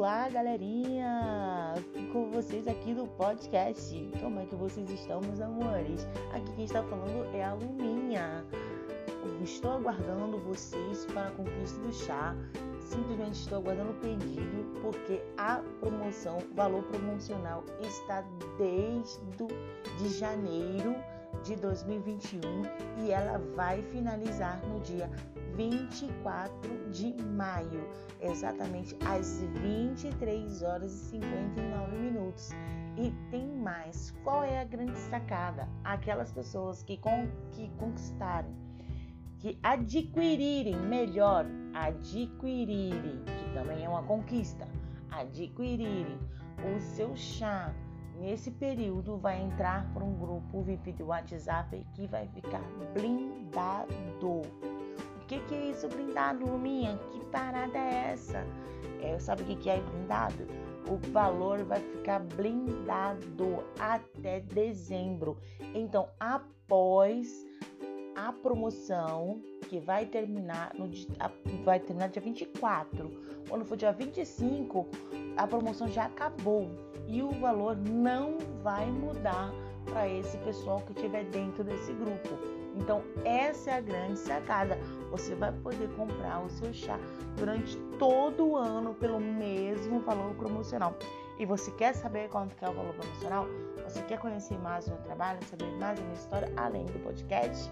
Olá, 0.00 0.30
galerinha! 0.30 1.74
Com 2.10 2.30
vocês 2.30 2.66
aqui 2.66 2.94
no 2.94 3.06
podcast. 3.06 4.10
Como 4.18 4.40
é 4.40 4.46
que 4.46 4.54
vocês 4.54 4.88
estão, 4.88 5.20
meus 5.20 5.42
amores? 5.42 6.08
Aqui 6.32 6.50
quem 6.54 6.64
está 6.64 6.82
falando 6.84 7.28
é 7.36 7.44
a 7.44 7.52
Luminha. 7.52 8.42
Estou 9.44 9.72
aguardando 9.72 10.38
vocês 10.38 11.04
para 11.12 11.28
a 11.28 11.30
conquista 11.32 11.78
do 11.80 11.92
chá. 11.92 12.34
Simplesmente 12.80 13.40
estou 13.40 13.58
aguardando 13.58 13.90
o 13.90 13.94
pedido 13.96 14.80
porque 14.80 15.20
a 15.36 15.60
promoção, 15.80 16.38
valor 16.54 16.82
promocional 16.84 17.62
está 17.82 18.24
desde 18.56 19.20
de 19.98 20.08
janeiro 20.18 20.96
de 21.42 21.56
2021 21.56 22.40
e 23.04 23.10
ela 23.10 23.38
vai 23.54 23.82
finalizar 23.82 24.60
no 24.66 24.80
dia 24.80 25.10
24 25.56 26.90
de 26.90 27.12
maio, 27.22 27.88
exatamente 28.20 28.96
às 29.04 29.42
23 29.62 30.62
horas 30.62 30.92
e 30.92 31.10
59 31.10 31.96
minutos. 31.96 32.50
E 32.96 33.12
tem 33.30 33.46
mais. 33.56 34.14
Qual 34.24 34.42
é 34.44 34.60
a 34.60 34.64
grande 34.64 34.98
sacada? 34.98 35.68
Aquelas 35.84 36.32
pessoas 36.32 36.82
que, 36.82 36.96
con 36.96 37.28
que 37.52 37.68
conquistarem, 37.78 38.54
que 39.38 39.58
adquirirem, 39.62 40.76
melhor, 40.76 41.46
adquirirem, 41.72 43.22
que 43.24 43.54
também 43.54 43.84
é 43.84 43.88
uma 43.88 44.02
conquista, 44.02 44.66
adquirirem 45.10 46.18
o 46.76 46.80
seu 46.80 47.16
chá 47.16 47.72
nesse 48.20 48.50
período 48.50 49.16
vai 49.16 49.40
entrar 49.42 49.92
para 49.92 50.04
um 50.04 50.14
grupo 50.14 50.62
VIP 50.62 50.92
de 50.92 51.02
WhatsApp 51.02 51.84
que 51.94 52.06
vai 52.06 52.28
ficar 52.28 52.62
blindado 52.94 54.42
que, 55.30 55.38
que 55.42 55.54
é 55.54 55.70
isso, 55.70 55.86
blindado, 55.86 56.44
Luminha? 56.44 56.98
Que 57.12 57.24
parada 57.26 57.78
é 57.78 58.10
essa? 58.12 58.44
É, 59.00 59.16
sabe 59.20 59.42
o 59.42 59.46
que, 59.46 59.54
que 59.54 59.70
é 59.70 59.80
blindado? 59.80 60.44
O 60.88 60.96
valor 61.12 61.62
vai 61.62 61.78
ficar 61.78 62.18
blindado 62.18 63.62
até 63.78 64.40
dezembro. 64.40 65.38
Então, 65.72 66.08
após 66.18 67.46
a 68.26 68.32
promoção, 68.32 69.40
que 69.68 69.80
vai 69.80 70.04
terminar 70.04 70.72
no 70.74 70.90
vai 71.64 71.80
terminar 71.80 72.08
dia 72.08 72.20
24. 72.20 73.10
Quando 73.48 73.64
for 73.64 73.76
dia 73.76 73.92
25, 73.92 74.86
a 75.36 75.46
promoção 75.46 75.88
já 75.88 76.04
acabou 76.04 76.70
e 77.06 77.22
o 77.22 77.30
valor 77.30 77.76
não 77.76 78.36
vai 78.62 78.86
mudar 78.86 79.50
para 79.86 80.08
esse 80.08 80.36
pessoal 80.38 80.80
que 80.80 80.92
estiver 80.92 81.24
dentro 81.24 81.64
desse 81.64 81.92
grupo. 81.94 82.28
Então, 82.76 83.02
essa 83.24 83.70
é 83.70 83.74
a 83.74 83.80
grande 83.80 84.18
sacada. 84.18 84.78
Você 85.10 85.34
vai 85.34 85.52
poder 85.52 85.88
comprar 85.96 86.44
o 86.44 86.50
seu 86.50 86.72
chá 86.72 86.98
durante 87.36 87.76
todo 87.98 88.50
o 88.50 88.56
ano 88.56 88.94
pelo 88.94 89.18
mesmo 89.18 90.00
valor 90.00 90.34
promocional. 90.34 90.94
E 91.38 91.46
você 91.46 91.70
quer 91.72 91.94
saber 91.94 92.28
quanto 92.28 92.54
que 92.54 92.64
é 92.64 92.68
o 92.68 92.74
valor 92.74 92.92
promocional? 92.94 93.46
Você 93.84 94.02
quer 94.02 94.18
conhecer 94.18 94.58
mais 94.58 94.86
o 94.86 94.90
meu 94.90 95.00
trabalho, 95.00 95.42
saber 95.46 95.66
mais 95.78 95.98
da 95.98 96.04
minha 96.04 96.14
história, 96.14 96.52
além 96.56 96.84
do 96.86 96.98
podcast? 97.02 97.70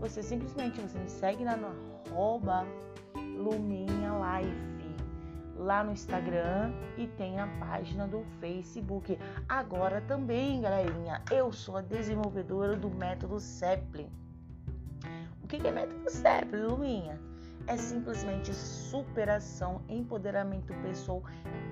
Você 0.00 0.22
simplesmente 0.22 0.80
você 0.80 0.98
me 0.98 1.08
segue 1.08 1.44
lá 1.44 1.56
no 1.56 1.68
arroba 2.10 2.66
Luminha 3.14 4.12
Life 4.12 4.70
lá 5.56 5.84
no 5.84 5.92
Instagram 5.92 6.72
e 6.96 7.06
tem 7.06 7.38
a 7.38 7.46
página 7.58 8.08
do 8.08 8.24
Facebook. 8.40 9.18
Agora 9.46 10.00
também, 10.00 10.62
galerinha, 10.62 11.22
eu 11.30 11.52
sou 11.52 11.76
a 11.76 11.82
desenvolvedora 11.82 12.76
do 12.76 12.88
método 12.88 13.38
Zeppelin 13.38 14.10
que 15.58 15.66
é 15.66 15.72
método 15.72 16.08
CEP, 16.08 16.54
Luinha? 16.56 17.18
É 17.66 17.76
simplesmente 17.76 18.52
superação, 18.52 19.80
empoderamento 19.88 20.74
pessoal 20.82 21.22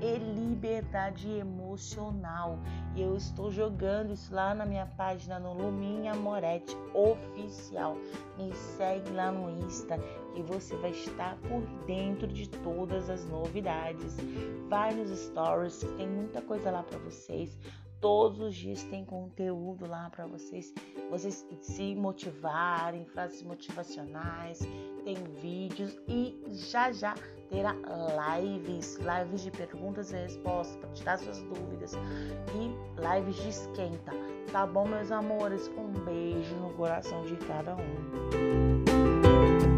e 0.00 0.18
liberdade 0.18 1.28
emocional. 1.30 2.58
E 2.94 3.02
eu 3.02 3.16
estou 3.16 3.50
jogando 3.50 4.12
isso 4.12 4.32
lá 4.32 4.54
na 4.54 4.64
minha 4.64 4.86
página 4.86 5.38
no 5.38 5.52
Luminha 5.52 6.14
Moretti 6.14 6.76
Oficial. 6.94 7.96
Me 8.36 8.54
segue 8.54 9.10
lá 9.10 9.32
no 9.32 9.50
Insta 9.50 9.98
que 10.34 10.42
você 10.42 10.76
vai 10.76 10.90
estar 10.90 11.36
por 11.48 11.62
dentro 11.86 12.28
de 12.28 12.48
todas 12.48 13.10
as 13.10 13.24
novidades. 13.26 14.16
Vai 14.68 14.94
nos 14.94 15.10
stories, 15.10 15.80
tem 15.96 16.08
muita 16.08 16.40
coisa 16.42 16.70
lá 16.70 16.82
para 16.82 16.98
vocês. 16.98 17.58
Todos 18.00 18.40
os 18.40 18.54
dias 18.54 18.84
tem 18.84 19.04
conteúdo 19.04 19.86
lá 19.86 20.08
para 20.10 20.26
vocês, 20.26 20.72
vocês 21.10 21.44
se 21.60 21.96
motivarem, 21.96 23.04
frases 23.06 23.42
motivacionais, 23.42 24.60
tem 25.04 25.16
vídeos 25.40 25.98
e 26.06 26.40
já 26.50 26.92
já 26.92 27.14
terá 27.48 27.74
lives, 28.38 28.98
lives 28.98 29.42
de 29.42 29.50
perguntas 29.50 30.12
e 30.12 30.16
respostas 30.16 30.76
para 30.76 30.90
tirar 30.90 31.18
suas 31.18 31.42
dúvidas 31.42 31.94
e 32.54 32.70
lives 33.00 33.36
de 33.42 33.48
esquenta. 33.48 34.12
Tá 34.52 34.64
bom, 34.66 34.86
meus 34.86 35.10
amores? 35.10 35.68
Um 35.76 35.90
beijo 36.04 36.54
no 36.56 36.72
coração 36.74 37.24
de 37.24 37.36
cada 37.36 37.74
um. 37.74 39.77